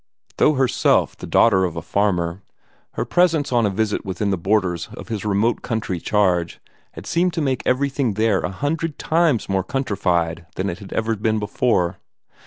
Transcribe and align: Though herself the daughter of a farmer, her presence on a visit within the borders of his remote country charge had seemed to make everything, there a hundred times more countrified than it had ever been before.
Though 0.37 0.55
herself 0.55 1.15
the 1.15 1.27
daughter 1.27 1.63
of 1.63 1.75
a 1.75 1.81
farmer, 1.83 2.41
her 2.93 3.05
presence 3.05 3.51
on 3.53 3.67
a 3.67 3.69
visit 3.69 4.03
within 4.03 4.31
the 4.31 4.35
borders 4.35 4.87
of 4.97 5.09
his 5.09 5.23
remote 5.23 5.61
country 5.61 5.99
charge 5.99 6.59
had 6.93 7.05
seemed 7.05 7.33
to 7.33 7.39
make 7.41 7.61
everything, 7.67 8.15
there 8.15 8.39
a 8.39 8.49
hundred 8.49 8.97
times 8.97 9.47
more 9.47 9.63
countrified 9.63 10.47
than 10.55 10.71
it 10.71 10.79
had 10.79 10.91
ever 10.91 11.15
been 11.15 11.37
before. 11.37 11.99